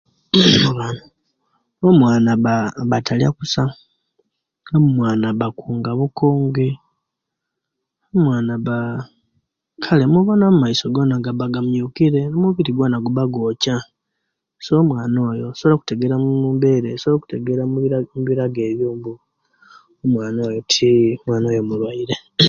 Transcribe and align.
Omwana 1.87 2.29
aba 2.85 2.97
talya 3.05 3.27
okusa, 3.31 3.63
omwana 4.77 5.25
akaunga 5.47 5.91
bukungi, 5.99 6.69
omwana 8.15 8.51
abaana 8.57 9.03
kale 9.83 10.03
obona 10.19 10.43
omaiso 10.47 10.85
gaba 11.25 11.53
gamiukire 11.53 12.21
omu 12.35 12.47
biri 12.55 12.71
gwona 12.73 12.97
gwoca 13.33 13.75
so 14.63 14.71
omwana 14.81 15.17
oyo 15.29 15.45
osobola 15.49 15.75
okutegera 15.77 16.13
omubera 17.65 17.97
osobola 18.07 18.43
okutegera 20.27 22.21